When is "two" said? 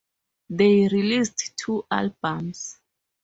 1.57-1.85